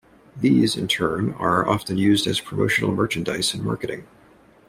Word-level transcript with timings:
These, 0.35 0.75
in 0.75 0.87
turn 0.87 1.33
are 1.33 1.69
often 1.69 1.95
used 1.99 2.25
as 2.25 2.39
promotional 2.39 2.91
merchandise 2.91 3.53
in 3.53 3.63
marketing. 3.63 4.07